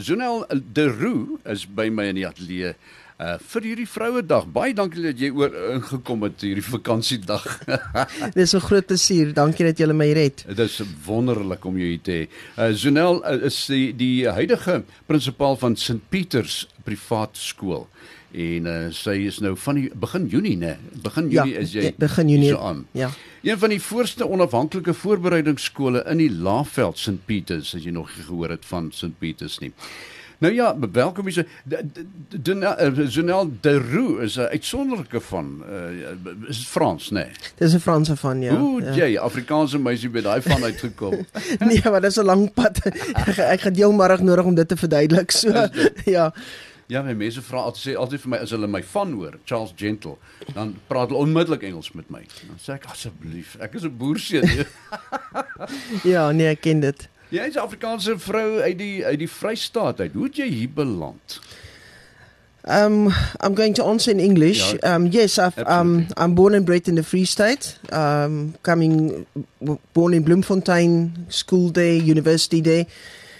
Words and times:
Zonel 0.00 0.46
De 0.72 0.88
Roo 0.88 1.38
is 1.44 1.66
by 1.66 1.88
my 1.92 2.08
in 2.12 2.18
die 2.20 2.26
ateljee. 2.26 2.74
Uh 3.18 3.34
vir 3.50 3.64
hierdie 3.66 3.86
Vrouedag. 3.90 4.44
Baie 4.54 4.74
dankie 4.78 5.02
dat 5.02 5.18
jy 5.18 5.32
oor 5.34 5.54
ingekom 5.74 6.22
het 6.22 6.44
hierdie 6.46 6.62
vakansiedag. 6.62 7.46
Dis 8.38 8.54
'n 8.54 8.62
groot 8.62 8.86
plesier. 8.86 9.32
Dankie 9.34 9.66
dat 9.66 9.78
jy 9.78 9.90
my 9.90 10.06
het. 10.06 10.44
Dit 10.46 10.58
is 10.58 10.82
wonderlik 11.04 11.64
om 11.64 11.78
jou 11.78 11.88
hier 11.88 12.02
te 12.02 12.12
hê. 12.12 12.28
Uh 12.56 12.70
Zonel 12.74 13.18
uh, 13.24 13.42
is 13.50 13.66
die 13.66 13.90
die 13.96 14.28
huidige 14.28 14.84
prinsipaal 15.06 15.56
van 15.56 15.76
St 15.76 15.98
Pieters 16.08 16.68
Privaat 16.84 17.34
Skool 17.36 17.88
en 18.32 18.66
uh, 18.66 18.76
sy 18.92 19.14
is 19.28 19.38
nou 19.40 19.54
van 19.56 19.78
die 19.80 19.88
begin 19.94 20.26
Junie 20.28 20.56
nê. 20.60 20.74
Begin 21.02 21.30
Junie 21.32 21.54
ja, 21.54 21.64
is 21.64 21.72
jy 21.72 21.94
begin 21.96 22.28
Junie 22.28 22.52
so 22.52 22.60
aan. 22.60 22.84
Ja. 22.92 23.10
Een 23.42 23.58
van 23.58 23.72
die 23.72 23.80
voorste 23.82 24.28
onafhanklike 24.28 24.94
voorbereidingsskole 24.94 26.04
in 26.10 26.20
die 26.20 26.30
Laagveld 26.30 26.98
St 26.98 27.24
Pieters, 27.24 27.74
as 27.74 27.84
jy 27.84 27.94
nog 27.94 28.12
gehoor 28.12 28.50
het 28.56 28.66
van 28.68 28.92
St 28.92 29.16
Pieters 29.18 29.58
nie. 29.64 29.72
Nou 30.38 30.54
ja, 30.54 30.76
welkom 30.92 31.26
eh, 31.26 31.44
de 33.60 33.78
Roux 33.90 34.22
is 34.22 34.36
'n 34.36 34.40
uitsonderlike 34.40 35.20
van 35.20 35.62
uh, 35.70 36.48
is 36.48 36.66
Frans, 36.66 37.10
nê? 37.10 37.12
Nee. 37.12 37.30
Dis 37.54 37.74
'n 37.74 37.78
Franse 37.78 38.16
van, 38.16 38.40
ja. 38.40 38.56
Hoe 38.56 38.82
ja. 38.82 38.94
jy 38.94 39.18
Afrikaanse 39.18 39.78
meisie 39.78 40.10
by 40.10 40.20
daai 40.20 40.42
van 40.42 40.62
uitgekom. 40.62 41.26
nee, 41.68 41.80
maar 41.84 42.00
dis 42.00 42.16
'n 42.16 42.24
lang 42.24 42.52
pad. 42.54 42.78
ek 43.54 43.60
gaan 43.60 43.74
jou 43.74 43.92
môre 43.94 44.22
nodig 44.22 44.44
om 44.44 44.54
dit 44.54 44.68
te 44.68 44.76
verduidelik. 44.76 45.30
So 45.30 45.68
ja. 46.16 46.34
Ja, 46.88 47.02
my 47.04 47.12
mense 47.12 47.42
vra 47.44 47.66
altyd 47.68 47.82
sê 47.82 47.94
altyd 48.00 48.22
vir 48.22 48.30
my 48.32 48.38
as 48.40 48.52
hulle 48.56 48.68
my 48.72 48.80
van 48.94 49.10
hoor, 49.12 49.34
Charles 49.44 49.74
Gentle, 49.76 50.14
dan 50.54 50.70
praat 50.88 51.10
hulle 51.10 51.20
onmiddellik 51.20 51.66
Engels 51.68 51.90
met 51.92 52.08
my. 52.08 52.22
Dan 52.48 52.56
sê 52.64 52.78
ek 52.78 52.86
asseblief, 52.88 53.58
ek 53.60 53.76
is 53.76 53.84
'n 53.84 53.92
boerseun. 54.00 54.64
ja, 56.14 56.30
nee, 56.32 56.48
ek 56.48 56.62
ken 56.64 56.80
dit. 56.80 57.08
Jy 57.28 57.44
is 57.44 57.60
'n 57.60 57.66
Afrikaanse 57.66 58.16
vrou 58.18 58.60
uit 58.64 58.78
die 58.78 59.04
uit 59.04 59.18
die 59.20 59.28
Vrystaat 59.28 60.00
uit. 60.00 60.16
Hoe 60.16 60.24
het 60.30 60.40
jy 60.40 60.48
hier 60.48 60.72
beland? 60.72 61.40
Um, 62.64 63.12
I'm 63.40 63.54
going 63.54 63.74
to 63.74 63.84
answer 63.84 64.10
in 64.10 64.20
English. 64.20 64.72
Ja, 64.72 64.94
um, 64.94 65.06
yes, 65.06 65.38
I've, 65.38 65.58
um, 65.68 66.06
I'm 66.16 66.34
born 66.34 66.54
and 66.54 66.64
bred 66.64 66.88
in 66.88 66.94
the 66.94 67.02
Free 67.02 67.24
State. 67.24 67.78
Um, 67.92 68.54
coming, 68.62 69.26
born 69.92 70.12
in 70.14 70.22
Bloemfontein, 70.22 71.26
school 71.28 71.70
day, 71.70 71.96
university 71.96 72.60
day, 72.60 72.86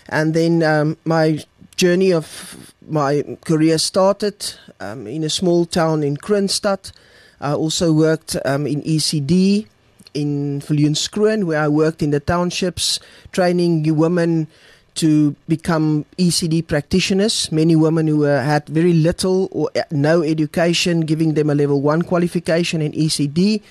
and 0.08 0.34
then 0.34 0.62
um, 0.62 0.97
my 1.05 1.41
journey 1.79 2.12
of 2.12 2.75
my 2.89 3.25
career 3.47 3.79
started 3.79 4.53
um, 4.81 5.07
in 5.07 5.25
a 5.25 5.31
small 5.31 5.65
town 5.65 6.03
in 6.03 6.17
Kroonstad. 6.17 6.93
I 7.41 7.53
also 7.53 7.93
worked 7.93 8.37
um, 8.45 8.67
in 8.67 8.83
ECD 8.83 9.67
in 10.12 10.61
Viljoenskroon, 10.61 11.45
where 11.45 11.62
I 11.62 11.69
worked 11.69 12.03
in 12.03 12.11
the 12.11 12.20
townships, 12.20 12.98
training 13.31 13.95
women 13.97 14.48
to 14.97 15.37
become 15.47 16.05
ECD 16.19 16.67
practitioners. 16.67 17.53
Many 17.53 17.77
women 17.77 18.09
who 18.09 18.23
had 18.23 18.67
very 18.69 18.92
little 18.92 19.48
or 19.53 19.70
uh, 19.77 19.83
no 19.92 20.23
education, 20.23 21.03
giving 21.03 21.35
them 21.35 21.48
a 21.48 21.55
level 21.55 21.81
one 21.81 22.03
qualification 22.03 22.83
in 22.83 22.91
ECD. 22.92 23.63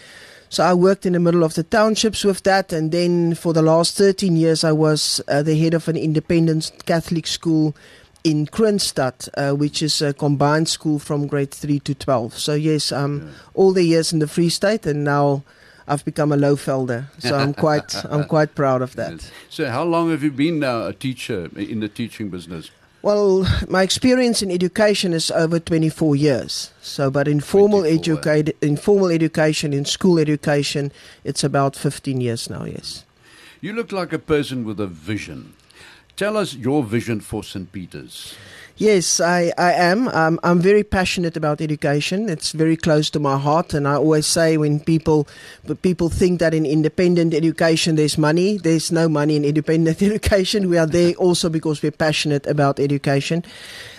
So 0.50 0.64
I 0.64 0.74
worked 0.74 1.06
in 1.06 1.14
the 1.14 1.20
middle 1.20 1.44
of 1.44 1.56
the 1.56 1.64
townships 1.64 2.24
with 2.24 2.44
that, 2.44 2.72
and 2.72 2.92
then 2.92 3.36
for 3.36 3.54
the 3.54 3.62
last 3.62 3.98
13 3.98 4.38
years, 4.38 4.64
I 4.64 4.72
was 4.72 5.22
uh, 5.28 5.44
the 5.44 5.58
head 5.60 5.74
of 5.74 5.88
an 5.88 5.98
independent 5.98 6.72
Catholic 6.86 7.28
school 7.28 7.76
in 8.24 8.46
Kroonstad, 8.46 9.30
uh, 9.36 9.56
which 9.56 9.82
is 9.82 10.02
a 10.02 10.14
combined 10.14 10.70
school 10.70 11.00
from 11.00 11.28
grade 11.28 11.52
3 11.52 11.80
to 11.80 11.96
12. 11.96 12.38
So, 12.38 12.54
yes, 12.54 12.92
um, 12.92 13.22
yeah. 13.22 13.34
all 13.54 13.74
the 13.74 13.84
years 13.84 14.14
in 14.14 14.20
the 14.20 14.28
Free 14.28 14.50
State, 14.50 14.86
and 14.86 15.04
now 15.04 15.44
I've 15.88 16.06
become 16.06 16.32
a 16.32 16.38
Lowvelder. 16.38 17.06
So, 17.20 17.36
I'm 17.36 17.54
quite, 17.66 17.96
I'm 18.06 18.26
quite 18.26 18.56
proud 18.56 18.82
of 18.82 18.96
that. 18.96 19.30
So, 19.50 19.70
how 19.70 19.84
long 19.84 20.12
have 20.12 20.24
you 20.24 20.32
been 20.32 20.60
now 20.60 20.88
a 20.88 20.94
teacher 20.94 21.50
in 21.56 21.82
the 21.82 21.90
teaching 21.90 22.30
business? 22.30 22.72
Well, 23.08 23.48
my 23.70 23.84
experience 23.84 24.42
in 24.42 24.52
education 24.52 25.14
is 25.14 25.32
over 25.32 25.62
24 25.62 26.18
years. 26.18 26.72
So, 26.82 27.10
but 27.10 27.26
in 27.26 27.40
formal, 27.40 27.84
educa- 27.84 28.52
in 28.60 28.76
formal 28.76 29.12
education, 29.12 29.72
in 29.72 29.86
school 29.86 30.20
education, 30.20 30.92
it's 31.24 31.42
about 31.42 31.78
15 31.78 32.20
years 32.20 32.50
now, 32.50 32.66
yes. 32.66 33.06
You 33.62 33.72
look 33.72 33.94
like 33.94 34.12
a 34.12 34.20
person 34.20 34.66
with 34.66 34.82
a 34.82 34.88
vision. 34.88 35.54
Tell 36.18 36.36
us 36.36 36.54
your 36.54 36.84
vision 36.84 37.22
for 37.22 37.46
St. 37.46 37.72
Peter's. 37.72 38.36
Yes, 38.80 39.20
I, 39.20 39.52
I 39.58 39.74
am. 39.74 40.08
Um, 40.10 40.40
I'm 40.44 40.60
very 40.60 40.84
passionate 40.84 41.36
about 41.36 41.62
education. 41.62 42.30
It's 42.30 42.52
very 42.52 42.78
close 42.78 43.10
to 43.10 43.20
my 43.20 43.36
heart, 43.36 43.74
and 43.74 43.88
I 43.88 43.96
always 43.96 44.28
say 44.28 44.56
when 44.56 44.80
people 44.80 45.28
people 45.82 46.10
think 46.10 46.40
that 46.42 46.54
in 46.54 46.64
independent 46.64 47.34
education 47.34 47.96
there's 47.96 48.20
money, 48.20 48.60
there's 48.60 48.92
no 48.92 49.10
money 49.10 49.36
in 49.36 49.44
independent 49.44 50.00
education. 50.04 50.70
We 50.70 50.78
are 50.78 50.86
there 50.86 51.16
also 51.16 51.50
because 51.50 51.82
we're 51.82 51.92
passionate 51.92 52.46
about 52.46 52.80
education. 52.80 53.44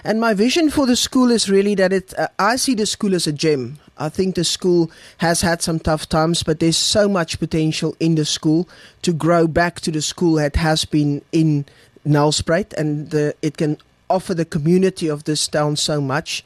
And 0.04 0.20
my 0.20 0.32
vision 0.32 0.70
for 0.70 0.86
the 0.86 0.94
school 0.94 1.32
is 1.32 1.50
really 1.50 1.74
that 1.74 1.92
it. 1.92 2.14
Uh, 2.16 2.28
I 2.38 2.54
see 2.54 2.76
the 2.76 2.86
school 2.86 3.16
as 3.16 3.26
a 3.26 3.32
gem. 3.32 3.80
I 3.98 4.08
think 4.08 4.36
the 4.36 4.44
school 4.44 4.92
has 5.16 5.40
had 5.40 5.60
some 5.60 5.80
tough 5.80 6.08
times, 6.08 6.44
but 6.44 6.60
there's 6.60 6.78
so 6.78 7.08
much 7.08 7.40
potential 7.40 7.96
in 7.98 8.14
the 8.14 8.24
school 8.24 8.68
to 9.02 9.12
grow 9.12 9.48
back 9.48 9.80
to 9.80 9.90
the 9.90 10.02
school 10.02 10.34
that 10.34 10.54
has 10.54 10.84
been 10.84 11.22
in 11.32 11.64
Nelspruit, 12.06 12.72
and 12.74 13.10
the, 13.10 13.34
it 13.42 13.56
can 13.56 13.76
offer 14.08 14.34
the 14.34 14.44
community 14.44 15.08
of 15.08 15.24
this 15.24 15.46
town 15.48 15.76
so 15.76 16.00
much. 16.00 16.44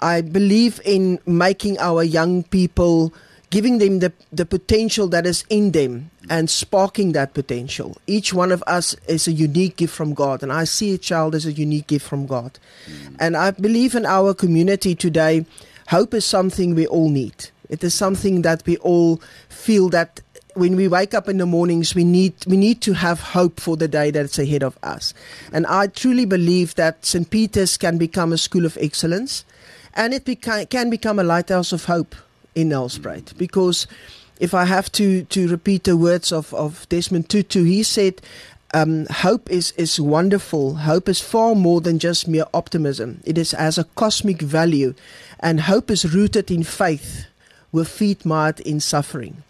I 0.00 0.20
believe 0.20 0.80
in 0.84 1.18
making 1.26 1.78
our 1.78 2.02
young 2.02 2.44
people, 2.44 3.12
giving 3.50 3.78
them 3.78 3.98
the, 3.98 4.12
the 4.32 4.46
potential 4.46 5.08
that 5.08 5.26
is 5.26 5.44
in 5.50 5.72
them 5.72 6.10
and 6.30 6.48
sparking 6.48 7.12
that 7.12 7.34
potential. 7.34 7.96
Each 8.06 8.32
one 8.32 8.52
of 8.52 8.62
us 8.66 8.94
is 9.08 9.26
a 9.26 9.32
unique 9.32 9.76
gift 9.76 9.94
from 9.94 10.14
God, 10.14 10.42
and 10.42 10.52
I 10.52 10.64
see 10.64 10.94
a 10.94 10.98
child 10.98 11.34
as 11.34 11.46
a 11.46 11.52
unique 11.52 11.86
gift 11.88 12.06
from 12.06 12.26
God. 12.26 12.58
Mm. 12.86 13.16
And 13.18 13.36
I 13.36 13.50
believe 13.50 13.94
in 13.94 14.06
our 14.06 14.34
community 14.34 14.94
today, 14.94 15.46
hope 15.88 16.14
is 16.14 16.24
something 16.24 16.74
we 16.74 16.86
all 16.86 17.08
need. 17.08 17.50
It 17.68 17.82
is 17.84 17.94
something 17.94 18.42
that 18.42 18.62
we 18.66 18.76
all 18.78 19.20
feel 19.48 19.88
that 19.90 20.20
when 20.58 20.74
we 20.74 20.88
wake 20.88 21.14
up 21.14 21.28
in 21.28 21.38
the 21.38 21.46
mornings, 21.46 21.94
we 21.94 22.04
need 22.04 22.34
we 22.46 22.56
need 22.56 22.80
to 22.82 22.92
have 22.94 23.20
hope 23.20 23.60
for 23.60 23.76
the 23.76 23.88
day 23.88 24.10
that's 24.10 24.38
ahead 24.38 24.62
of 24.62 24.76
us. 24.82 25.14
And 25.52 25.66
I 25.66 25.86
truly 25.86 26.24
believe 26.24 26.74
that 26.74 27.06
St. 27.06 27.30
Peter's 27.30 27.76
can 27.76 27.96
become 27.96 28.32
a 28.32 28.38
school 28.38 28.66
of 28.66 28.76
excellence, 28.80 29.44
and 29.94 30.12
it 30.12 30.24
beca- 30.24 30.68
can 30.68 30.90
become 30.90 31.18
a 31.18 31.24
lighthouse 31.24 31.72
of 31.72 31.84
hope 31.84 32.16
in 32.54 32.70
Nelspruit. 32.70 33.38
Because 33.38 33.86
if 34.40 34.52
I 34.52 34.64
have 34.64 34.90
to 34.92 35.24
to 35.24 35.48
repeat 35.48 35.84
the 35.84 35.96
words 35.96 36.32
of 36.32 36.52
of 36.52 36.88
Desmond 36.88 37.28
Tutu, 37.28 37.64
he 37.64 37.82
said. 37.82 38.20
Um, 38.74 39.06
hope 39.06 39.50
is, 39.50 39.70
is 39.78 39.98
wonderful. 39.98 40.74
Hope 40.74 41.08
is 41.08 41.22
far 41.22 41.54
more 41.54 41.80
than 41.80 41.98
just 41.98 42.28
mere 42.28 42.44
optimism. 42.52 43.22
It 43.24 43.38
is 43.38 43.54
as 43.54 43.78
a 43.78 43.84
cosmic 43.96 44.42
value, 44.42 44.92
and 45.40 45.62
hope 45.62 45.90
is 45.90 46.12
rooted 46.12 46.50
in 46.50 46.64
faith 46.64 47.24
with 47.72 47.88
feet 47.88 48.26
marred 48.26 48.60
in 48.60 48.78
suffering. 48.78 49.42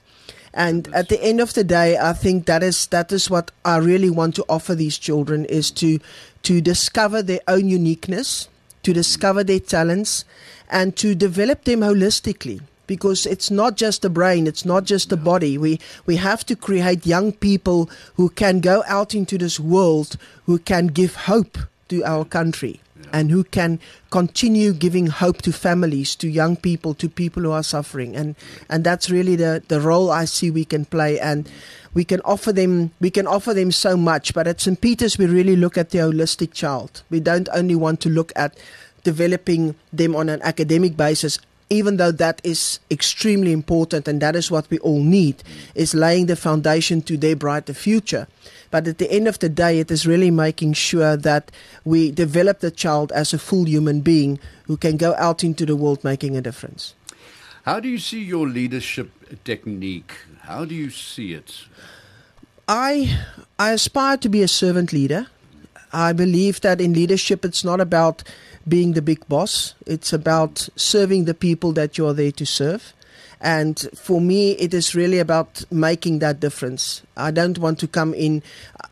And 0.55 0.89
at 0.95 1.09
the 1.09 1.23
end 1.23 1.41
of 1.41 1.55
the 1.55 1.65
day, 1.65 1.97
I 1.99 2.13
think 2.13 2.47
that 2.47 2.63
is 2.63 2.87
that 2.89 3.13
is 3.13 3.31
what 3.31 3.51
I 3.65 3.77
really 3.77 4.11
want 4.11 4.35
to 4.37 4.45
offer 4.49 4.75
these 4.75 4.99
children 4.99 5.45
is 5.45 5.71
to 5.73 5.99
to 6.45 6.61
discover 6.61 7.23
their 7.23 7.41
own 7.47 7.69
uniqueness, 7.69 8.49
to 8.83 8.93
discover 8.93 9.45
their 9.45 9.61
talents, 9.61 10.25
and 10.71 10.97
to 10.97 11.15
develop 11.15 11.65
them 11.65 11.81
holistically. 11.81 12.61
Because 12.87 13.27
it's 13.27 13.51
not 13.51 13.77
just 13.77 14.01
the 14.01 14.09
brain, 14.09 14.47
it's 14.47 14.65
not 14.65 14.85
just 14.85 15.11
the 15.11 15.17
body. 15.17 15.59
We 15.59 15.79
we 16.07 16.17
have 16.17 16.47
to 16.47 16.57
create 16.57 17.05
young 17.05 17.33
people 17.33 17.91
who 18.15 18.31
can 18.31 18.61
go 18.61 18.83
out 18.87 19.15
into 19.15 19.37
this 19.37 19.61
world, 19.61 20.17
who 20.47 20.59
can 20.59 20.87
give 20.87 21.15
hope 21.15 21.59
to 21.89 22.03
our 22.05 22.25
country 22.25 22.81
and 23.13 23.31
who 23.31 23.45
can 23.45 23.81
continue 24.11 24.73
giving 24.73 25.07
hope 25.07 25.43
to 25.43 25.53
families, 25.53 26.15
to 26.17 26.29
young 26.29 26.57
people, 26.57 26.95
to 26.95 27.09
people 27.09 27.43
who 27.43 27.51
are 27.51 27.63
suffering. 27.63 28.17
And, 28.17 28.37
and 28.69 28.85
that's 28.85 29.11
really 29.11 29.37
the, 29.37 29.63
the 29.69 29.81
role 29.81 30.11
I 30.11 30.25
see 30.25 30.51
we 30.51 30.65
can 30.65 30.85
play. 30.85 31.19
And 31.19 31.49
we 31.95 32.05
can 32.05 32.21
offer 32.25 32.53
them 32.53 32.93
we 33.01 33.11
can 33.11 33.27
offer 33.27 33.55
them 33.55 33.73
so 33.73 33.97
much. 33.97 34.35
But 34.35 34.47
at 34.47 34.61
St. 34.61 34.81
Peter's 34.81 35.19
we 35.19 35.27
really 35.27 35.57
look 35.57 35.79
at 35.79 35.91
the 35.91 35.99
holistic 35.99 36.53
child. 36.53 37.03
We 37.11 37.21
don't 37.21 37.49
only 37.53 37.75
want 37.75 38.01
to 38.03 38.09
look 38.09 38.33
at 38.37 38.57
developing 39.05 39.75
them 39.93 40.15
on 40.15 40.29
an 40.29 40.41
academic 40.43 40.97
basis 40.97 41.39
even 41.71 41.97
though 41.97 42.13
that 42.13 42.41
is 42.45 42.81
extremely 42.91 43.53
important 43.53 44.09
and 44.09 44.21
that 44.21 44.35
is 44.35 44.51
what 44.51 44.69
we 44.71 44.79
all 44.79 45.03
need, 45.03 45.43
is 45.75 45.95
laying 45.95 46.27
the 46.27 46.37
foundation 46.37 47.03
to 47.03 47.17
their 47.17 47.37
brighter 47.37 47.75
future. 47.75 48.27
But 48.71 48.87
at 48.87 48.99
the 48.99 49.11
end 49.11 49.29
of 49.29 49.39
the 49.39 49.49
day, 49.49 49.79
it 49.79 49.91
is 49.91 50.07
really 50.07 50.31
making 50.31 50.75
sure 50.75 51.17
that 51.17 51.51
we 51.85 52.11
develop 52.11 52.61
the 52.61 52.71
child 52.71 53.13
as 53.13 53.33
a 53.33 53.39
full 53.39 53.67
human 53.67 54.01
being 54.01 54.39
who 54.67 54.77
can 54.77 54.97
go 54.97 55.15
out 55.17 55.43
into 55.43 55.65
the 55.65 55.77
world 55.77 56.05
making 56.05 56.37
a 56.37 56.41
difference. 56.41 56.95
How 57.65 57.81
do 57.81 57.89
you 57.89 57.99
see 57.99 58.23
your 58.23 58.47
leadership 58.47 59.11
technique? 59.45 60.13
How 60.41 60.65
do 60.65 60.75
you 60.75 60.91
see 60.91 61.35
it? 61.35 61.65
I 62.67 63.19
I 63.59 63.73
aspire 63.73 64.17
to 64.19 64.29
be 64.29 64.43
a 64.43 64.49
servant 64.49 64.93
leader. 64.93 65.27
I 65.93 66.13
believe 66.13 66.61
that 66.61 66.81
in 66.81 66.93
leadership 66.93 67.45
it's 67.45 67.65
not 67.65 67.81
about 67.81 68.23
being 68.67 68.93
the 68.93 69.03
big 69.03 69.27
boss. 69.29 69.75
It's 69.87 70.13
about 70.13 70.69
serving 70.77 71.25
the 71.25 71.35
people 71.35 71.73
that 71.73 71.97
you 71.97 72.07
are 72.07 72.13
there 72.13 72.33
to 72.33 72.47
serve. 72.47 72.93
And 73.41 73.79
for 73.95 74.21
me, 74.21 74.53
it 74.53 74.75
is 74.75 74.95
really 74.95 75.19
about 75.19 75.65
making 75.71 76.19
that 76.19 76.41
difference. 76.41 77.03
I 77.19 77.31
don't 77.31 77.59
want 77.59 77.79
to 77.81 77.89
come 77.89 78.15
in 78.15 78.43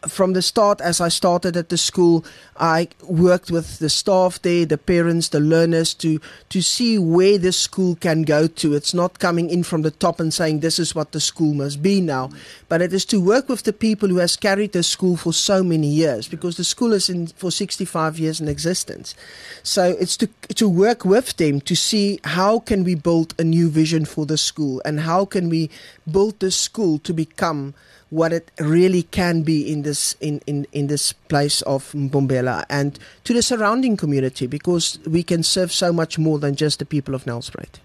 from 0.08 0.32
the 0.32 0.42
start. 0.42 0.80
As 0.80 1.00
I 1.00 1.08
started 1.08 1.56
at 1.56 1.68
the 1.68 1.78
school, 1.78 2.24
I 2.58 2.88
worked 3.02 3.50
with 3.50 3.78
the 3.78 3.88
staff 3.88 4.40
there, 4.42 4.66
the 4.66 4.78
parents, 4.78 5.28
the 5.28 5.40
learners 5.40 5.94
to 5.94 6.20
to 6.50 6.62
see 6.62 6.98
where 6.98 7.38
the 7.38 7.52
school 7.52 7.96
can 7.96 8.22
go 8.22 8.46
to. 8.46 8.74
It's 8.74 8.94
not 8.94 9.18
coming 9.18 9.50
in 9.50 9.62
from 9.62 9.82
the 9.82 9.90
top 9.90 10.20
and 10.20 10.32
saying 10.32 10.60
this 10.60 10.78
is 10.78 10.94
what 10.94 11.12
the 11.12 11.20
school 11.20 11.54
must 11.54 11.82
be 11.82 12.00
now, 12.00 12.30
but 12.68 12.82
it 12.82 12.92
is 12.92 13.04
to 13.06 13.20
work 13.20 13.48
with 13.48 13.62
the 13.62 13.72
people 13.72 14.08
who 14.08 14.18
has 14.18 14.36
carried 14.36 14.72
the 14.72 14.82
school 14.82 15.16
for 15.16 15.32
so 15.32 15.62
many 15.62 15.88
years 15.88 16.28
because 16.28 16.56
the 16.56 16.64
school 16.64 16.92
is 16.92 17.08
in 17.08 17.28
for 17.28 17.50
65 17.50 18.18
years 18.18 18.40
in 18.40 18.48
existence. 18.48 19.14
So 19.62 19.96
it's 19.98 20.16
to 20.18 20.28
to 20.54 20.68
work 20.68 21.04
with 21.04 21.36
them 21.36 21.60
to 21.62 21.76
see 21.76 22.20
how 22.24 22.60
can 22.60 22.84
we 22.84 22.94
build 22.94 23.34
a 23.38 23.44
new 23.44 23.70
vision 23.70 24.04
for 24.04 24.26
the 24.26 24.38
school 24.38 24.82
and 24.84 25.00
how 25.00 25.24
can 25.24 25.48
we 25.48 25.70
build 26.10 26.40
the 26.40 26.50
school 26.50 26.98
to 27.00 27.12
become 27.12 27.74
what 28.10 28.32
it 28.32 28.50
really 28.60 29.02
can 29.02 29.42
be 29.42 29.72
in 29.72 29.82
this 29.82 30.14
in, 30.20 30.40
in, 30.46 30.66
in 30.72 30.86
this 30.86 31.12
place 31.12 31.62
of 31.62 31.90
Mbombela 31.92 32.64
and 32.70 32.98
to 33.24 33.34
the 33.34 33.42
surrounding 33.42 33.96
community 33.96 34.46
because 34.46 34.98
we 35.06 35.22
can 35.22 35.42
serve 35.42 35.72
so 35.72 35.92
much 35.92 36.18
more 36.18 36.38
than 36.38 36.54
just 36.54 36.78
the 36.78 36.86
people 36.86 37.14
of 37.14 37.24
Nelspruit. 37.24 37.80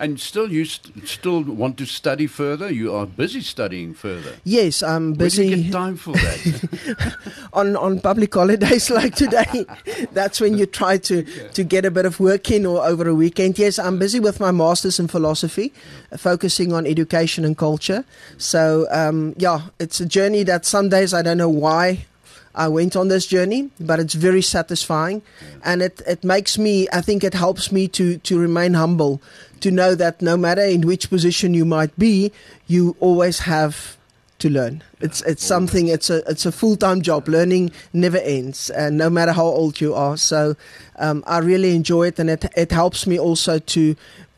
And 0.00 0.18
still, 0.18 0.50
you 0.50 0.64
st- 0.64 1.06
still 1.06 1.42
want 1.42 1.76
to 1.76 1.84
study 1.84 2.26
further. 2.26 2.72
You 2.72 2.94
are 2.94 3.04
busy 3.04 3.42
studying 3.42 3.92
further. 3.92 4.32
Yes, 4.44 4.82
I'm 4.82 5.12
busy. 5.12 5.48
Where 5.48 5.56
do 5.56 5.56
you 5.58 5.64
get 5.64 5.72
time 5.72 5.96
for 5.96 6.12
that? 6.14 7.16
on 7.52 7.76
on 7.76 8.00
public 8.00 8.32
holidays 8.32 8.88
like 8.98 9.14
today, 9.14 9.66
that's 10.12 10.40
when 10.40 10.56
you 10.56 10.64
try 10.64 10.96
to 10.96 11.22
to 11.52 11.62
get 11.62 11.84
a 11.84 11.90
bit 11.90 12.06
of 12.06 12.18
work 12.18 12.50
in 12.50 12.64
or 12.64 12.82
over 12.82 13.06
a 13.08 13.14
weekend. 13.14 13.58
Yes, 13.58 13.78
I'm 13.78 13.98
busy 13.98 14.20
with 14.20 14.40
my 14.40 14.50
masters 14.50 14.98
in 14.98 15.06
philosophy, 15.06 15.72
uh, 16.10 16.16
focusing 16.16 16.72
on 16.72 16.86
education 16.86 17.44
and 17.44 17.56
culture. 17.56 18.04
So 18.38 18.86
um, 18.90 19.34
yeah, 19.36 19.68
it's 19.78 20.00
a 20.00 20.06
journey 20.06 20.44
that 20.44 20.64
some 20.64 20.88
days 20.88 21.12
I 21.12 21.20
don't 21.20 21.36
know 21.38 21.52
why 21.52 22.06
I 22.54 22.68
went 22.68 22.96
on 22.96 23.08
this 23.08 23.26
journey, 23.26 23.70
but 23.78 24.00
it's 24.00 24.14
very 24.14 24.42
satisfying, 24.42 25.22
and 25.64 25.82
it, 25.82 26.02
it 26.06 26.24
makes 26.24 26.58
me. 26.58 26.88
I 26.92 27.00
think 27.00 27.22
it 27.22 27.34
helps 27.34 27.70
me 27.70 27.86
to 27.88 28.18
to 28.18 28.38
remain 28.38 28.74
humble, 28.74 29.22
to 29.60 29.70
know 29.70 29.94
that 29.94 30.20
no 30.20 30.36
matter 30.36 30.62
in 30.62 30.82
which 30.82 31.10
position 31.10 31.54
you 31.54 31.64
might 31.64 31.96
be, 31.98 32.32
you 32.66 32.96
always 33.00 33.40
have 33.40 33.96
to 34.40 34.50
learn. 34.50 34.82
It's 35.00 35.22
it's 35.22 35.44
something. 35.44 35.88
It's 35.88 36.10
a 36.10 36.28
it's 36.28 36.44
a 36.44 36.52
full 36.52 36.76
time 36.76 37.02
job. 37.02 37.28
Learning 37.28 37.70
never 37.92 38.18
ends, 38.18 38.68
and 38.70 38.98
no 38.98 39.08
matter 39.08 39.32
how 39.32 39.46
old 39.46 39.80
you 39.80 39.94
are. 39.94 40.16
So 40.16 40.56
um, 40.98 41.22
I 41.26 41.38
really 41.38 41.76
enjoy 41.76 42.08
it, 42.08 42.18
and 42.18 42.28
it 42.30 42.44
it 42.56 42.72
helps 42.72 43.06
me 43.06 43.18
also 43.18 43.58
to 43.58 43.94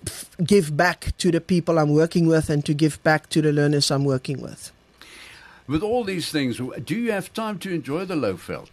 f- 0.06 0.29
give 0.44 0.76
back 0.76 1.17
to 1.19 1.31
the 1.31 1.41
people 1.41 1.79
I'm 1.79 1.94
working 1.94 2.26
with, 2.26 2.50
and 2.50 2.65
to 2.67 2.75
give 2.75 3.03
back 3.03 3.31
to 3.31 3.41
the 3.41 3.53
learners 3.53 3.91
I'm 3.91 4.05
working 4.05 4.43
with. 4.43 4.70
With 5.69 5.82
all 5.82 6.03
these 6.03 6.29
things, 6.31 6.61
do 6.85 6.94
you 6.94 7.12
have 7.12 7.32
time 7.32 7.59
to 7.61 7.70
enjoy 7.70 8.05
the 8.05 8.14
Lowveld? 8.17 8.69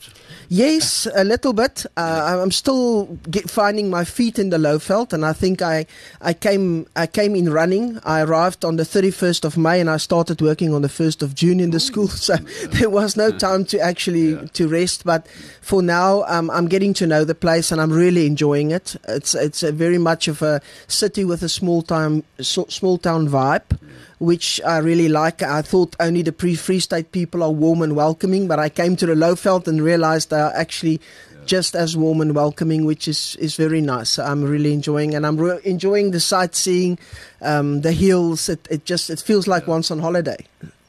Yes, 0.50 1.08
a 1.16 1.24
little 1.24 1.54
bit. 1.54 1.86
Uh, 1.96 2.40
I'm 2.42 2.52
still 2.52 3.06
get, 3.30 3.48
finding 3.50 3.92
my 3.92 4.04
feet 4.04 4.40
in 4.40 4.50
the 4.50 4.58
Lowveld, 4.58 5.14
and 5.14 5.24
I 5.24 5.34
think 5.34 5.62
I, 5.62 5.86
I 6.20 6.34
came 6.34 6.88
I 6.96 7.06
came 7.06 7.36
in 7.36 7.52
running. 7.54 8.00
I 8.04 8.22
arrived 8.22 8.66
on 8.66 8.78
the 8.78 8.84
31st 8.84 9.46
of 9.46 9.56
May, 9.56 9.80
and 9.80 9.90
I 9.90 9.98
started 9.98 10.42
working 10.42 10.74
on 10.74 10.82
the 10.82 10.88
1st 10.88 11.22
of 11.22 11.36
June 11.36 11.60
in 11.60 11.70
the 11.72 11.80
school. 11.80 12.08
So 12.30 12.36
there 12.72 12.90
was 12.90 13.16
no 13.16 13.32
time 13.32 13.66
to 13.66 13.80
actually 13.80 14.32
Yeah. 14.34 14.46
to 14.54 14.68
rest. 14.68 15.04
But 15.06 15.28
for 15.62 15.82
now, 15.84 16.24
um, 16.28 16.50
I'm 16.50 16.68
getting 16.68 16.94
to 16.96 17.06
know 17.06 17.24
the 17.24 17.36
place, 17.36 17.72
and 17.72 17.80
I'm 17.80 17.92
really 17.94 18.26
enjoying 18.26 18.72
it. 18.72 18.96
It's 19.08 19.36
it's 19.36 19.62
a 19.64 19.72
very 19.72 20.00
much 20.00 20.28
of 20.28 20.42
a 20.42 20.60
city 20.88 21.24
with 21.24 21.44
a 21.44 21.50
small 21.50 21.82
town 21.84 22.24
small 22.42 22.98
town 22.98 23.30
vibe 23.30 23.78
which 24.20 24.62
I 24.66 24.78
really 24.78 25.10
like. 25.10 25.42
I 25.42 25.62
thought 25.62 25.96
only 26.00 26.22
the 26.22 26.32
pre 26.32 26.56
Free 26.56 26.80
State 26.80 27.12
people 27.12 27.42
are 27.42 27.52
warm 27.52 27.82
and 27.82 27.96
welcoming, 27.96 28.48
but 28.48 28.60
I 28.60 28.70
came 28.70 28.96
to 28.98 29.06
the 29.06 29.16
Lowveld 29.16 29.68
and 29.68 29.82
realized 29.82 30.30
they 30.30 30.40
are 30.40 30.54
actually 30.54 31.02
just 31.46 31.76
as 31.76 31.98
warm 31.98 32.22
and 32.22 32.36
welcoming, 32.36 32.86
which 32.86 33.08
is, 33.08 33.36
is 33.38 33.56
very 33.56 33.82
nice. 33.82 34.12
So 34.12 34.24
I'm 34.24 34.44
really 34.44 34.72
enjoying, 34.72 35.16
and 35.16 35.26
I'm 35.26 35.38
re- 35.38 35.60
enjoying 35.64 36.12
the 36.12 36.20
sightseeing, 36.20 37.00
um, 37.42 37.82
the 37.82 37.92
hills. 37.92 38.50
It, 38.50 38.68
it 38.70 38.86
just 38.86 39.10
it 39.10 39.20
feels 39.20 39.48
like 39.48 39.66
once 39.68 39.90
on 39.90 40.00
holiday. 40.00 40.46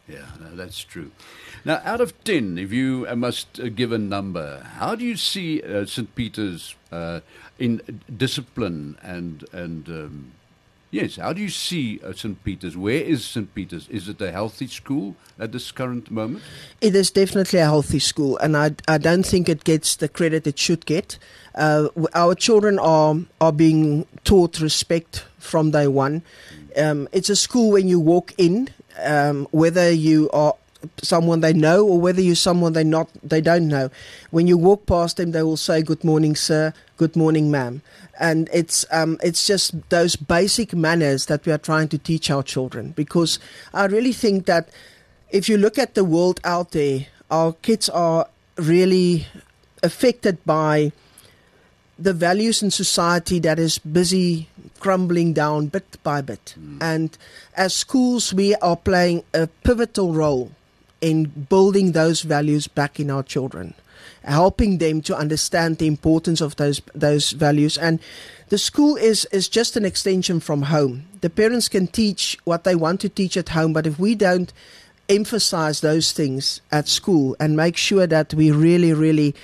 Yeah, 0.06 0.27
no, 0.41 0.55
that's 0.55 0.85
true. 0.85 1.12
Now, 1.65 1.81
out 1.85 2.00
of 2.00 2.12
10, 2.25 2.59
if 2.59 2.73
you 2.73 3.06
uh, 3.09 3.17
must 3.17 3.61
uh, 3.61 3.69
give 3.69 3.93
a 3.93 3.99
number, 3.99 4.67
how 4.77 4.94
do 4.94 5.05
you 5.05 5.17
see 5.17 5.62
uh, 5.62 5.85
St. 5.85 6.15
Peter's 6.15 6.75
uh, 6.91 7.21
in 7.59 8.03
discipline 8.17 8.97
and, 9.03 9.44
and 9.53 9.88
um, 9.88 10.32
yes, 10.90 11.16
how 11.16 11.32
do 11.32 11.40
you 11.40 11.48
see 11.48 12.00
uh, 12.04 12.12
St. 12.12 12.42
Peter's? 12.44 12.76
Where 12.76 13.00
is 13.02 13.25
St. 13.25 13.54
Peter's? 13.54 13.88
Is 13.88 14.08
it 14.08 14.20
a 14.20 14.32
healthy 14.32 14.66
school 14.66 15.16
at 15.38 15.52
this 15.52 15.70
current 15.72 16.10
moment? 16.10 16.42
It 16.81 16.94
is 16.94 17.10
definitely 17.10 17.60
a 17.60 17.64
healthy 17.64 17.98
school, 17.98 18.37
and 18.38 18.56
I, 18.56 18.75
I 18.88 18.98
don't 18.98 19.25
think 19.25 19.48
it 19.48 19.64
gets 19.64 19.96
the 19.96 20.08
credit 20.08 20.46
it 20.46 20.58
should 20.58 20.87
get. 20.87 21.19
Uh, 21.54 21.88
our 22.14 22.34
children 22.34 22.78
are 22.78 23.16
are 23.40 23.52
being 23.52 24.06
taught 24.25 24.60
respect 24.60 25.25
from 25.38 25.70
day 25.70 25.87
one. 25.88 26.22
Um, 26.76 27.08
it's 27.12 27.28
a 27.28 27.36
school 27.36 27.72
when 27.72 27.88
you 27.88 27.98
walk 27.98 28.32
in, 28.38 28.69
um, 29.02 29.48
whether 29.50 29.90
you 29.90 30.31
are 30.31 30.54
someone 31.03 31.41
they 31.41 31.53
know 31.53 31.87
or 31.87 32.00
whether 32.00 32.21
you're 32.21 32.35
someone 32.35 32.73
they 32.73 32.85
not 32.85 33.09
they 33.23 33.41
don't 33.41 33.69
know. 33.69 33.91
When 34.31 34.47
you 34.47 34.56
walk 34.56 34.87
past 34.87 35.17
them, 35.17 35.32
they 35.32 35.43
will 35.43 35.56
say 35.56 35.82
"Good 35.82 36.05
morning, 36.05 36.37
sir." 36.37 36.73
"Good 36.97 37.17
morning, 37.17 37.50
ma'am." 37.50 37.82
And 38.19 38.49
it's 38.53 38.85
um, 38.91 39.19
it's 39.23 39.47
just 39.47 39.75
those 39.91 40.17
basic 40.17 40.75
manners 40.75 41.27
that 41.27 41.47
we 41.47 41.53
are 41.53 41.59
trying 41.59 41.88
to 41.88 41.99
teach 41.99 42.31
our 42.31 42.43
children 42.43 42.93
because 42.93 43.38
I 43.73 43.87
really 43.87 44.12
think 44.12 44.47
that 44.47 44.69
if 45.31 45.49
you 45.49 45.56
look 45.56 45.79
at 45.79 45.94
the 45.94 46.05
world 46.05 46.41
out 46.44 46.73
there, 46.73 47.06
our 47.31 47.53
kids 47.53 47.88
are 47.88 48.27
really 48.56 49.27
affected 49.82 50.44
by 50.44 50.93
the 51.99 52.12
values 52.12 52.62
in 52.62 52.71
society 52.71 53.38
that 53.41 53.59
is 53.59 53.79
busy 53.79 54.49
crumbling 54.81 55.32
down 55.35 55.67
bit 55.67 55.99
by 56.03 56.21
bit. 56.23 56.55
And 56.81 57.17
as 57.55 57.75
schools, 57.75 58.32
we 58.32 58.55
are 58.56 58.77
playing 58.77 59.23
a 59.35 59.47
pivotal 59.47 60.15
role 60.15 60.50
in 61.00 61.47
building 61.49 61.93
those 61.93 62.23
values 62.23 62.69
back 62.69 63.00
in 63.00 63.11
our 63.11 63.23
children, 63.23 63.75
helping 64.25 64.79
them 64.79 65.00
to 65.02 65.17
understand 65.17 65.79
the 65.79 65.87
importance 65.87 66.41
of 66.41 66.56
those 66.56 66.82
those 66.94 67.32
values. 67.32 67.79
And 67.79 68.00
the 68.49 68.58
school 68.58 68.97
is 68.97 69.25
is 69.26 69.49
just 69.49 69.76
an 69.76 69.85
extension 69.85 70.41
from 70.41 70.62
home. 70.62 71.05
The 71.20 71.31
parents 71.31 71.69
can 71.69 71.87
teach 71.87 72.38
what 72.44 72.64
they 72.64 72.75
want 72.75 73.00
to 73.00 73.08
teach 73.08 73.37
at 73.37 73.50
home, 73.50 73.73
but 73.73 73.87
if 73.87 73.99
we 73.99 74.14
don't 74.14 74.52
emphasize 75.11 75.81
those 75.81 76.12
things 76.12 76.61
at 76.70 76.87
school 76.87 77.37
and 77.41 77.56
make 77.56 77.76
sure 77.76 78.06
that 78.06 78.32
we 78.32 78.53
really, 78.53 78.93
really 78.93 79.35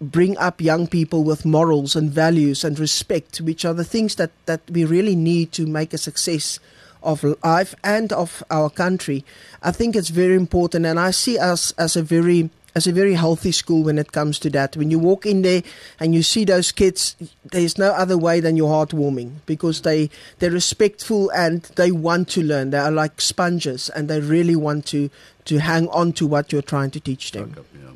bring 0.00 0.36
up 0.38 0.62
young 0.62 0.86
people 0.86 1.22
with 1.24 1.44
morals 1.44 1.94
and 1.94 2.10
values 2.10 2.64
and 2.64 2.78
respect, 2.78 3.38
which 3.42 3.66
are 3.66 3.74
the 3.74 3.84
things 3.84 4.14
that, 4.14 4.30
that 4.46 4.62
we 4.70 4.84
really 4.84 5.14
need 5.14 5.52
to 5.52 5.66
make 5.66 5.92
a 5.92 5.98
success 5.98 6.58
of 7.02 7.24
life 7.44 7.74
and 7.82 8.12
of 8.12 8.42
our 8.50 8.70
country. 8.70 9.24
I 9.62 9.72
think 9.72 9.96
it's 9.96 10.10
very 10.10 10.34
important, 10.34 10.86
and 10.86 10.98
I 10.98 11.10
see 11.10 11.38
us 11.38 11.72
as 11.72 11.96
a 11.96 12.02
very 12.02 12.50
as 12.74 12.86
a 12.86 12.92
very 12.92 13.14
healthy 13.14 13.52
school 13.52 13.82
when 13.82 13.98
it 13.98 14.12
comes 14.12 14.38
to 14.38 14.50
that. 14.50 14.76
When 14.76 14.90
you 14.90 14.98
walk 14.98 15.26
in 15.26 15.42
there 15.42 15.62
and 15.98 16.14
you 16.14 16.22
see 16.22 16.44
those 16.44 16.72
kids, 16.72 17.16
there's 17.50 17.78
no 17.78 17.90
other 17.92 18.16
way 18.16 18.40
than 18.40 18.56
your 18.56 18.68
heart 18.68 18.92
warming 18.92 19.40
because 19.46 19.82
they 19.82 20.10
they're 20.38 20.50
respectful 20.50 21.30
and 21.30 21.62
they 21.76 21.90
want 21.90 22.28
to 22.30 22.42
learn. 22.42 22.70
They 22.70 22.78
are 22.78 22.92
like 22.92 23.20
sponges 23.20 23.90
and 23.90 24.08
they 24.08 24.20
really 24.20 24.56
want 24.56 24.86
to 24.86 25.10
to 25.46 25.58
hang 25.58 25.88
on 25.88 26.12
to 26.14 26.26
what 26.26 26.52
you're 26.52 26.62
trying 26.62 26.90
to 26.92 27.00
teach 27.00 27.32
them. 27.32 27.54
Okay, 27.56 27.66
yeah. 27.82 27.89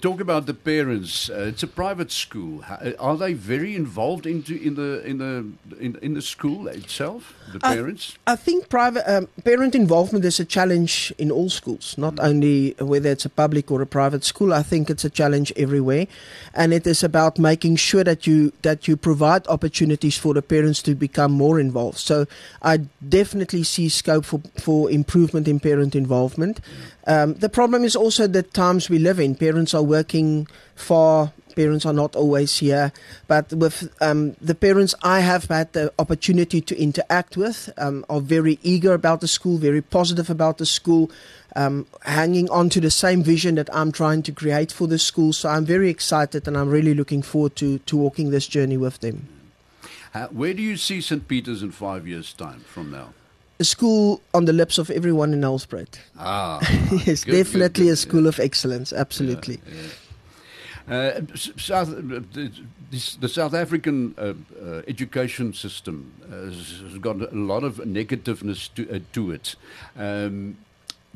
Talk 0.00 0.20
about 0.20 0.46
the 0.46 0.54
parents. 0.54 1.30
Uh, 1.30 1.46
it's 1.48 1.62
a 1.62 1.66
private 1.66 2.10
school. 2.12 2.64
Uh, 2.68 2.92
Are 2.98 3.16
they 3.16 3.32
very 3.32 3.74
involved 3.74 4.26
into 4.26 4.54
in 4.54 4.74
the 4.74 5.06
in 5.06 5.18
the 5.18 5.46
in, 5.78 5.96
in 6.02 6.14
the 6.14 6.22
school 6.22 6.68
itself? 6.68 7.34
The 7.52 7.60
parents. 7.60 8.18
I 8.26 8.36
think 8.36 8.68
private 8.68 9.04
um, 9.06 9.28
parent 9.44 9.74
involvement 9.74 10.24
is 10.24 10.40
a 10.40 10.44
challenge 10.44 11.14
in 11.18 11.30
all 11.30 11.48
schools, 11.48 11.94
not 11.96 12.18
only 12.18 12.74
whether 12.78 13.10
it's 13.10 13.24
a 13.24 13.30
public 13.30 13.70
or 13.70 13.80
a 13.80 13.86
private 13.86 14.24
school. 14.24 14.52
I 14.52 14.62
think 14.62 14.90
it's 14.90 15.04
a 15.04 15.10
challenge 15.10 15.52
everywhere, 15.56 16.06
and 16.52 16.72
it 16.72 16.86
is 16.86 17.04
about 17.04 17.38
making 17.38 17.76
sure 17.76 18.04
that 18.04 18.26
you 18.26 18.52
that 18.62 18.88
you 18.88 18.96
provide 18.96 19.46
opportunities 19.46 20.18
for 20.18 20.34
the 20.34 20.42
parents 20.42 20.82
to 20.82 20.94
become 20.94 21.32
more 21.32 21.60
involved. 21.60 21.98
So 21.98 22.26
I 22.62 22.78
definitely 23.08 23.62
see 23.62 23.88
scope 23.88 24.24
for 24.24 24.40
for 24.58 24.90
improvement 24.90 25.46
in 25.48 25.60
parent 25.60 25.94
involvement. 25.94 26.60
Um, 27.06 27.34
the 27.34 27.48
problem 27.48 27.84
is 27.84 27.94
also 27.94 28.26
the 28.26 28.42
times 28.42 28.90
we 28.90 28.98
live 28.98 29.20
in. 29.20 29.34
Parents 29.36 29.74
are 29.74 29.82
working 29.82 30.48
far. 30.74 31.32
Parents 31.54 31.86
are 31.86 31.92
not 31.94 32.14
always 32.14 32.58
here, 32.58 32.92
but 33.28 33.50
with 33.54 33.90
um, 34.02 34.36
the 34.42 34.54
parents 34.54 34.94
I 35.02 35.20
have 35.20 35.44
had 35.44 35.72
the 35.72 35.90
opportunity 35.98 36.60
to 36.60 36.78
interact 36.78 37.38
with 37.38 37.70
um, 37.78 38.04
are 38.10 38.20
very 38.20 38.58
eager 38.62 38.92
about 38.92 39.22
the 39.22 39.28
school, 39.28 39.56
very 39.56 39.80
positive 39.80 40.28
about 40.28 40.58
the 40.58 40.66
school, 40.66 41.10
um, 41.54 41.86
hanging 42.02 42.50
on 42.50 42.68
to 42.70 42.80
the 42.80 42.90
same 42.90 43.22
vision 43.22 43.54
that 43.54 43.74
I'm 43.74 43.90
trying 43.90 44.22
to 44.24 44.32
create 44.32 44.70
for 44.70 44.86
the 44.86 44.98
school. 44.98 45.32
So 45.32 45.48
I'm 45.48 45.64
very 45.64 45.88
excited, 45.88 46.46
and 46.46 46.58
I'm 46.58 46.68
really 46.68 46.92
looking 46.92 47.22
forward 47.22 47.56
to 47.56 47.78
to 47.78 47.96
walking 47.96 48.30
this 48.30 48.46
journey 48.46 48.76
with 48.76 49.00
them. 49.00 49.26
How, 50.12 50.26
where 50.26 50.52
do 50.52 50.62
you 50.62 50.76
see 50.76 51.00
St. 51.00 51.26
Peter's 51.26 51.62
in 51.62 51.70
five 51.70 52.06
years' 52.06 52.34
time 52.34 52.60
from 52.60 52.90
now? 52.90 53.14
A 53.58 53.64
school 53.64 54.20
on 54.34 54.44
the 54.44 54.52
lips 54.52 54.78
of 54.78 54.90
everyone 54.90 55.32
in 55.32 55.40
Nelspruit. 55.40 55.98
Ah. 56.18 56.58
yes, 57.06 57.24
good, 57.24 57.32
definitely 57.44 57.84
good, 57.86 57.92
a 57.92 57.96
school 57.96 58.26
of 58.26 58.38
excellence. 58.38 58.92
Absolutely. 58.92 59.60
Uh, 60.88 61.20
s- 61.32 61.50
South, 61.56 61.88
uh, 61.90 62.20
the, 62.32 62.50
this- 62.90 63.16
the 63.16 63.28
South 63.28 63.54
African 63.54 64.14
uh, 64.18 64.34
uh, 64.64 64.82
education 64.86 65.52
system 65.52 66.12
has, 66.30 66.80
has 66.82 66.98
got 66.98 67.16
a 67.20 67.34
lot 67.34 67.64
of 67.64 67.84
negativeness 67.86 68.68
to, 68.74 68.88
uh, 68.90 68.98
to 69.12 69.32
it. 69.32 69.56
Um, 69.98 70.56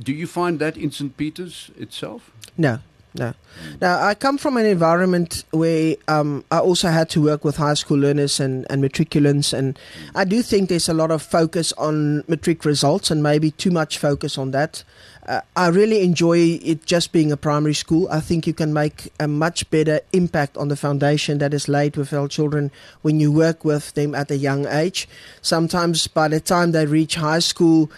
do 0.02 0.12
you 0.12 0.26
find 0.26 0.58
that 0.58 0.76
in 0.76 0.90
St. 0.90 1.16
Peter's 1.16 1.70
itself? 1.78 2.30
No, 2.56 2.78
no. 3.14 3.34
Now, 3.80 4.02
I 4.02 4.14
come 4.14 4.38
from 4.38 4.56
an 4.56 4.66
environment 4.66 5.44
where 5.50 5.96
um, 6.06 6.44
I 6.50 6.58
also 6.58 6.88
had 6.88 7.10
to 7.10 7.22
work 7.22 7.44
with 7.44 7.56
high 7.56 7.74
school 7.74 7.98
learners 7.98 8.38
and, 8.38 8.66
and 8.70 8.82
matriculants, 8.82 9.52
and 9.52 9.78
I 10.14 10.24
do 10.24 10.42
think 10.42 10.68
there's 10.68 10.88
a 10.88 10.94
lot 10.94 11.10
of 11.10 11.22
focus 11.22 11.72
on 11.72 12.24
matric 12.28 12.64
results 12.64 13.10
and 13.10 13.22
maybe 13.22 13.50
too 13.50 13.70
much 13.70 13.98
focus 13.98 14.38
on 14.38 14.52
that. 14.52 14.84
Uh, 15.26 15.40
I 15.54 15.68
really 15.68 16.02
enjoy 16.02 16.58
it 16.62 16.86
just 16.86 17.12
being 17.12 17.30
a 17.30 17.36
primary 17.36 17.74
school. 17.74 18.08
I 18.10 18.20
think 18.20 18.46
you 18.46 18.54
can 18.54 18.72
make 18.72 19.12
a 19.20 19.28
much 19.28 19.68
better 19.70 20.00
impact 20.12 20.56
on 20.56 20.68
the 20.68 20.76
foundation 20.76 21.38
that 21.38 21.52
is 21.52 21.68
laid 21.68 21.96
with 21.96 22.12
our 22.12 22.26
children 22.26 22.70
when 23.02 23.20
you 23.20 23.30
work 23.30 23.64
with 23.64 23.92
them 23.94 24.14
at 24.14 24.30
a 24.30 24.36
young 24.36 24.66
age. 24.66 25.08
Sometimes 25.42 26.06
by 26.06 26.28
the 26.28 26.40
time 26.40 26.72
they 26.72 26.86
reach 26.86 27.16
high 27.16 27.38
school, 27.38 27.90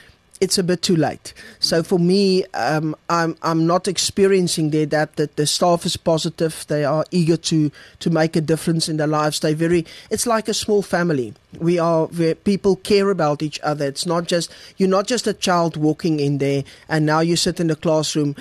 it's 0.43 0.59
a 0.59 0.65
bit 0.65 0.83
too 0.83 0.97
late. 0.97 1.33
So 1.61 1.85
for 1.85 2.01
me, 2.01 2.45
um, 2.53 2.97
I'm 3.09 3.37
I'm 3.43 3.65
not 3.65 3.87
experiencing 3.87 4.71
there 4.71 4.87
that 4.87 5.15
that 5.15 5.37
the 5.37 5.47
staff 5.47 5.87
is 5.87 5.97
positive. 5.97 6.65
They 6.67 6.85
are 6.85 7.05
eager 7.13 7.37
to 7.37 7.71
to 8.01 8.11
make 8.11 8.35
a 8.35 8.41
difference 8.41 8.89
in 8.89 8.97
their 8.97 9.07
lives. 9.07 9.39
They 9.39 9.55
very. 9.55 9.87
It's 10.11 10.27
like 10.27 10.49
a 10.49 10.55
small 10.55 10.83
family. 10.83 11.35
We 11.61 11.79
are 11.79 12.07
where 12.07 12.35
people 12.35 12.75
care 12.75 13.11
about 13.11 13.41
each 13.41 13.61
other. 13.63 13.87
It's 13.87 14.05
not 14.05 14.27
just 14.27 14.53
you're 14.79 14.89
not 14.89 15.07
just 15.07 15.29
a 15.29 15.33
child 15.33 15.77
walking 15.77 16.19
in 16.19 16.39
there 16.39 16.65
and 16.89 17.07
now 17.07 17.21
you 17.21 17.37
sit 17.37 17.61
in 17.61 17.69
the 17.69 17.77
classroom. 17.77 18.35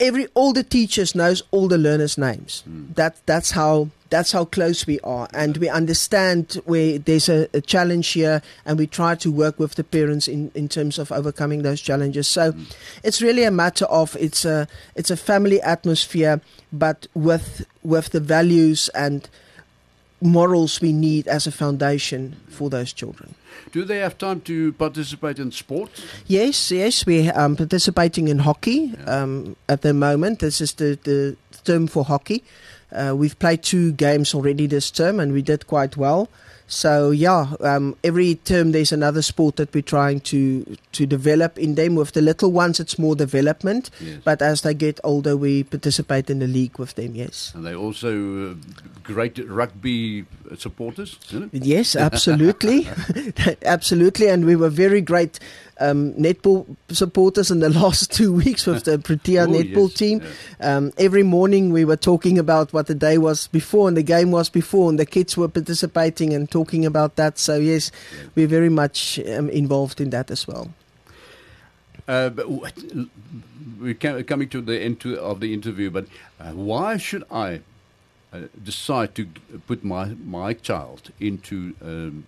Every 0.00 0.28
all 0.32 0.54
the 0.54 0.64
teachers 0.64 1.14
knows 1.14 1.42
all 1.50 1.68
the 1.68 1.78
learners' 1.78 2.16
names. 2.16 2.64
That 2.94 3.16
that's 3.26 3.50
how 3.50 3.90
that's 4.12 4.30
how 4.30 4.44
close 4.44 4.86
we 4.86 5.00
are, 5.00 5.26
and 5.32 5.56
we 5.56 5.70
understand 5.70 6.60
where 6.66 6.98
there's 6.98 7.30
a, 7.30 7.48
a 7.54 7.62
challenge 7.62 8.08
here, 8.08 8.42
and 8.66 8.78
we 8.78 8.86
try 8.86 9.14
to 9.14 9.32
work 9.32 9.58
with 9.58 9.74
the 9.76 9.84
parents 9.84 10.28
in, 10.28 10.52
in 10.54 10.68
terms 10.68 10.98
of 10.98 11.10
overcoming 11.10 11.62
those 11.62 11.80
challenges. 11.80 12.28
So, 12.28 12.52
it's 13.02 13.22
really 13.22 13.44
a 13.44 13.50
matter 13.50 13.86
of 13.86 14.14
it's 14.20 14.44
a 14.44 14.68
it's 14.94 15.10
a 15.10 15.16
family 15.16 15.62
atmosphere, 15.62 16.42
but 16.72 17.06
with 17.14 17.66
with 17.82 18.10
the 18.10 18.20
values 18.20 18.90
and 18.94 19.28
morals 20.20 20.80
we 20.80 20.92
need 20.92 21.26
as 21.26 21.46
a 21.46 21.50
foundation 21.50 22.36
for 22.48 22.68
those 22.68 22.92
children. 22.92 23.34
Do 23.72 23.82
they 23.84 23.98
have 23.98 24.18
time 24.18 24.42
to 24.42 24.74
participate 24.74 25.38
in 25.38 25.50
sports? 25.52 26.04
Yes, 26.26 26.70
yes, 26.70 27.06
we're 27.06 27.32
um, 27.34 27.56
participating 27.56 28.28
in 28.28 28.40
hockey 28.40 28.94
um, 29.06 29.56
at 29.68 29.80
the 29.80 29.94
moment. 29.94 30.40
This 30.40 30.60
is 30.60 30.74
the, 30.74 30.98
the 31.02 31.36
term 31.64 31.86
for 31.86 32.04
hockey. 32.04 32.44
Uh, 32.92 33.14
we've 33.16 33.38
played 33.38 33.62
two 33.62 33.92
games 33.92 34.34
already 34.34 34.66
this 34.66 34.90
term 34.90 35.18
and 35.20 35.32
we 35.32 35.42
did 35.42 35.66
quite 35.66 35.96
well. 35.96 36.28
So 36.68 37.10
yeah, 37.10 37.52
um, 37.60 37.96
every 38.02 38.36
term 38.36 38.72
there's 38.72 38.92
another 38.92 39.20
sport 39.20 39.56
that 39.56 39.74
we're 39.74 39.82
trying 39.82 40.20
to 40.20 40.64
to 40.92 41.04
develop 41.06 41.58
in 41.58 41.74
them. 41.74 41.96
With 41.96 42.12
the 42.12 42.22
little 42.22 42.50
ones, 42.50 42.80
it's 42.80 42.98
more 42.98 43.14
development, 43.14 43.90
Yes. 44.00 44.20
but 44.24 44.40
as 44.40 44.62
they 44.62 44.72
get 44.72 44.98
older, 45.04 45.36
we 45.36 45.64
participate 45.64 46.30
in 46.30 46.38
the 46.38 46.46
league 46.46 46.78
with 46.78 46.94
them. 46.94 47.14
Yes. 47.14 47.52
And 47.54 47.66
they 47.66 47.74
also 47.74 48.52
uh, 48.52 48.54
great 49.02 49.38
rugby 49.50 50.24
supporters, 50.56 51.18
isn't 51.28 51.52
it? 51.52 51.62
Yes, 51.64 51.94
absolutely, 51.94 52.88
absolutely, 53.66 54.28
and 54.28 54.46
we 54.46 54.56
were 54.56 54.70
very 54.70 55.02
great 55.02 55.38
um, 55.82 56.12
netball 56.14 56.64
supporters 56.90 57.50
in 57.50 57.58
the 57.60 57.68
last 57.82 58.12
two 58.12 58.32
weeks 58.32 58.66
with 58.66 58.84
the 58.84 58.98
Protea 58.98 59.44
Oh, 59.44 59.48
netball 59.48 59.88
yes, 59.88 59.94
team. 59.98 60.20
yes. 60.22 60.32
Um, 60.60 60.92
every 60.96 61.22
morning 61.22 61.72
we 61.72 61.84
were 61.84 61.96
talking 61.96 62.38
about 62.38 62.72
what 62.72 62.86
the 62.86 62.94
day 62.94 63.18
was 63.18 63.48
before 63.48 63.88
and 63.88 63.96
the 63.96 64.02
game 64.02 64.30
was 64.30 64.48
before, 64.48 64.88
and 64.90 64.98
the 64.98 65.06
kids 65.06 65.36
were 65.36 65.48
participating 65.48 66.32
and 66.32 66.50
talking 66.50 66.86
about 66.86 67.16
that. 67.16 67.38
So 67.38 67.56
yes, 67.56 67.90
we're 68.34 68.46
very 68.48 68.68
much 68.68 69.18
um, 69.20 69.50
involved 69.50 70.00
in 70.00 70.10
that 70.10 70.30
as 70.30 70.46
well. 70.46 70.68
Uh, 72.08 72.28
but 72.30 72.48
what, 72.48 72.72
we're 73.80 73.94
coming 74.24 74.48
to 74.48 74.60
the 74.60 74.80
end 74.80 75.00
to, 75.00 75.18
of 75.18 75.40
the 75.40 75.52
interview, 75.52 75.90
but 75.90 76.06
uh, 76.40 76.52
why 76.52 76.96
should 76.96 77.24
I 77.30 77.60
uh, 78.32 78.40
decide 78.62 79.14
to 79.14 79.26
put 79.66 79.84
my 79.84 80.14
my 80.24 80.54
child 80.54 81.10
into 81.20 81.74
um, 81.82 82.24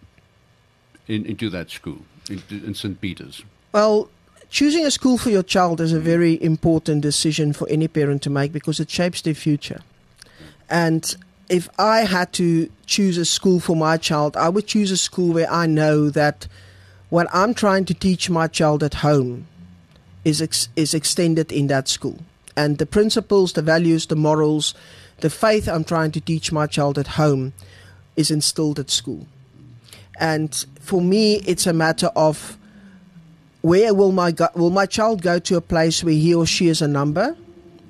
in, 1.09 1.27
into 1.27 1.51
that 1.51 1.71
school 1.71 1.99
into, 2.31 2.65
in 2.65 2.75
St. 2.75 3.01
Peter's? 3.01 3.43
Well, 3.73 4.09
choosing 4.51 4.87
a 4.87 4.91
school 4.91 5.19
for 5.19 5.31
your 5.31 5.43
child 5.43 5.81
is 5.81 5.93
a 5.93 6.01
very 6.01 6.43
important 6.43 7.03
decision 7.03 7.53
for 7.53 7.69
any 7.69 7.89
parent 7.89 8.23
to 8.23 8.31
make 8.31 8.53
because 8.53 8.81
it 8.81 8.91
shapes 8.91 9.23
their 9.23 9.35
future. 9.35 9.81
And 10.69 11.15
if 11.49 11.69
I 11.79 12.01
had 12.01 12.33
to 12.35 12.71
choose 12.87 13.19
a 13.19 13.25
school 13.25 13.61
for 13.61 13.77
my 13.77 13.97
child, 13.97 14.37
I 14.37 14.49
would 14.49 14.67
choose 14.67 14.91
a 14.91 14.97
school 14.97 15.35
where 15.35 15.51
I 15.51 15.67
know 15.67 16.11
that 16.11 16.47
what 17.11 17.29
I'm 17.33 17.55
trying 17.55 17.85
to 17.87 17.95
teach 17.95 18.31
my 18.31 18.47
child 18.47 18.83
at 18.83 18.95
home 18.95 19.47
is 20.25 20.41
ex- 20.41 20.69
is 20.75 20.95
extended 20.95 21.53
in 21.53 21.67
that 21.69 21.89
school. 21.89 22.19
And 22.57 22.79
the 22.79 22.87
principles, 22.87 23.53
the 23.53 23.63
values, 23.63 24.07
the 24.07 24.17
morals, 24.17 24.75
the 25.21 25.31
faith 25.31 25.69
I'm 25.69 25.85
trying 25.85 26.13
to 26.13 26.21
teach 26.21 26.53
my 26.53 26.67
child 26.67 26.99
at 26.99 27.09
home 27.19 27.53
is 28.17 28.31
instilled 28.31 28.79
at 28.79 28.91
school. 28.91 29.27
And 30.21 30.55
for 30.81 31.01
me, 31.01 31.37
it's 31.47 31.67
a 31.67 31.73
matter 31.73 32.11
of 32.15 32.57
where 33.63 33.95
will 33.95 34.13
my 34.13 34.31
go- 34.31 34.51
will 34.55 34.71
my 34.71 34.87
child 34.87 35.23
go 35.23 35.39
to 35.39 35.57
a 35.57 35.61
place 35.61 36.05
where 36.05 36.15
he 36.15 36.35
or 36.35 36.47
she 36.47 36.69
is 36.69 36.83
a 36.83 36.89
number, 36.89 37.37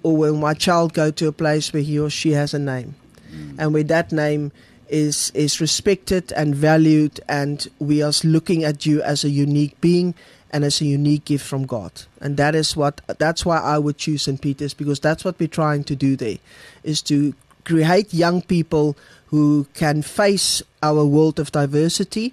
or 0.03 0.17
will 0.17 0.37
my 0.37 0.55
child 0.55 0.95
go 0.95 1.11
to 1.11 1.27
a 1.27 1.33
place 1.33 1.73
where 1.73 1.83
he 1.83 1.99
or 1.99 2.09
she 2.09 2.31
has 2.31 2.55
a 2.55 2.59
name, 2.59 2.95
mm. 3.33 3.57
and 3.59 3.75
where 3.75 3.83
that 3.83 4.13
name 4.13 4.53
is 4.89 5.33
is 5.35 5.61
respected 5.61 6.33
and 6.33 6.55
valued, 6.55 7.21
and 7.29 7.67
we 7.81 8.03
are 8.03 8.13
looking 8.23 8.63
at 8.63 8.87
you 8.87 9.03
as 9.03 9.25
a 9.25 9.31
unique 9.31 9.81
being 9.81 10.15
and 10.53 10.65
as 10.65 10.81
a 10.81 10.85
unique 10.85 11.25
gift 11.25 11.45
from 11.45 11.67
God, 11.67 11.91
and 12.21 12.37
that 12.37 12.55
is 12.55 12.77
what 12.77 13.01
that's 13.19 13.45
why 13.45 13.59
I 13.59 13.77
would 13.79 13.99
choose 13.99 14.23
St. 14.23 14.41
Peter's 14.41 14.75
because 14.75 15.01
that's 15.01 15.25
what 15.25 15.41
we're 15.41 15.49
trying 15.49 15.83
to 15.85 15.97
do 15.97 16.15
there, 16.15 16.39
is 16.85 17.03
to 17.03 17.35
create 17.65 18.15
young 18.15 18.43
people 18.43 18.97
who 19.35 19.67
can 19.75 20.01
face 20.01 20.63
our 20.81 21.05
world 21.05 21.41
of 21.41 21.51
diversity 21.51 22.33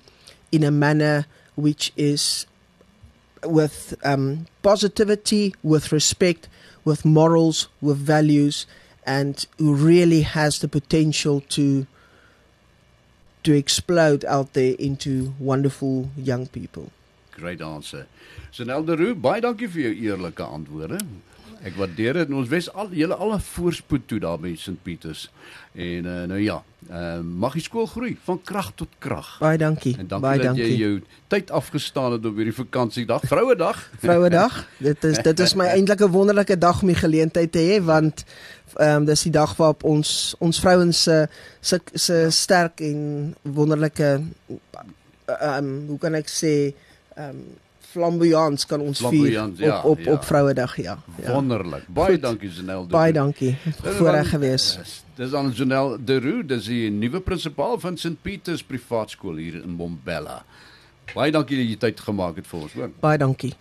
in 0.51 0.63
a 0.63 0.70
manner 0.70 1.25
which 1.55 1.91
is 1.98 2.46
with 3.43 3.96
um, 4.03 4.46
positivity, 4.62 5.55
with 5.63 5.91
respect, 5.91 6.48
with 6.86 7.03
morals, 7.03 7.70
with 7.81 7.98
values, 7.98 8.67
and 9.03 9.48
who 9.58 9.74
really 9.74 10.22
has 10.22 10.60
the 10.60 10.67
potential 10.67 11.41
to 11.50 11.88
to 13.41 13.51
explode 13.53 14.24
out 14.25 14.53
there 14.53 14.75
into 14.77 15.34
wonderful 15.39 16.12
young 16.15 16.46
people. 16.46 16.91
Great 17.31 17.63
answer. 17.63 18.05
Sonel 18.51 18.86
de 18.86 18.96
Roux, 18.96 19.15
baie 19.15 19.41
dankie 19.41 19.65
vir 19.65 19.88
jou 19.89 20.12
eerlike 20.12 20.46
antwoorde. 20.46 21.01
Ek 21.62 21.75
waardeer 21.77 22.13
dit. 22.13 22.30
En 22.30 22.36
Ons 22.41 22.50
wens 22.50 22.68
al 22.74 22.89
julle 22.98 23.15
alle 23.15 23.39
voorspoed 23.39 24.08
toe 24.10 24.20
daar 24.20 24.39
by 24.41 24.56
St. 24.58 24.80
Pieters. 24.84 25.27
En 25.77 26.08
uh, 26.10 26.24
nou 26.32 26.39
ja, 26.41 26.63
uh, 26.89 27.20
mag 27.22 27.53
die 27.53 27.62
skool 27.62 27.86
groei 27.86 28.15
van 28.25 28.41
krag 28.41 28.72
tot 28.75 28.89
krag. 29.03 29.38
Baie 29.39 29.60
dankie. 29.62 29.94
En 29.98 30.08
dankie 30.08 30.27
Baie 30.27 30.41
dat 30.41 30.58
jy 30.58 30.68
dankie. 30.68 30.82
jou 30.82 31.22
tyd 31.34 31.51
afgestaan 31.51 32.18
het 32.18 32.25
op 32.25 32.36
hierdie 32.41 32.56
vakansiedag, 32.56 33.27
Vrouedag. 33.30 33.84
Vrouedag. 34.03 34.68
Dit 34.82 35.03
is 35.03 35.22
dit 35.22 35.46
is 35.46 35.56
my 35.56 35.70
eintlik 35.75 36.01
'n 36.01 36.12
wonderlike 36.12 36.58
dag 36.58 36.82
om 36.82 36.88
die 36.88 36.98
geleentheid 37.03 37.51
te 37.51 37.63
hê 37.70 37.82
want 37.84 38.25
ehm 38.75 39.01
um, 39.01 39.06
dis 39.06 39.24
die 39.27 39.32
dag 39.36 39.56
waarop 39.56 39.84
ons 39.84 40.36
ons 40.39 40.60
vrouens 40.60 41.03
se 41.03 41.27
se 41.60 41.80
se 41.94 42.27
sterk 42.30 42.80
en 42.80 43.36
wonderlike 43.41 44.22
ehm 45.25 45.65
um, 45.65 45.86
hoe 45.88 45.98
kan 46.00 46.15
ek 46.15 46.30
sê 46.32 46.74
ehm 47.15 47.30
um, 47.30 47.44
flamboyance 47.91 48.67
kan 48.67 48.81
ons 48.81 49.00
vier 49.00 49.10
Flamboyant, 49.10 49.53
op 49.53 49.65
ja, 49.65 49.81
op 49.83 50.00
ja. 50.00 50.12
op 50.13 50.24
Vrouedag 50.25 50.75
ja. 50.81 50.98
ja. 51.21 51.33
Wonderlik. 51.33 51.88
Baie 51.88 52.15
Goed. 52.15 52.21
dankie 52.21 52.50
de 52.50 52.86
Baie 52.89 53.13
dankie. 53.13 53.57
Voorreg 53.81 54.29
gewees. 54.29 54.77
Dis- 55.15 55.33
aan 55.33 55.51
Janelle 55.51 55.98
De 56.03 56.19
Roux, 56.19 56.48
dis 56.48 56.65
die 56.65 56.89
nuwe 56.89 57.19
prinsipaal 57.19 57.79
van 57.79 57.98
St 57.98 58.21
Pieters 58.21 58.63
Privaat 58.63 59.10
Skool 59.10 59.36
hier 59.36 59.62
in 59.63 59.75
Bombella. 59.77 60.43
Baie 61.13 61.31
dankie 61.31 61.57
dat 61.57 61.67
jy 61.67 61.77
tyd 61.77 62.00
gemaak 62.00 62.39
het 62.39 62.48
vir 62.48 62.60
ons, 62.60 62.74
hoor. 62.74 62.91
Baie 63.03 63.17
dankie. 63.17 63.53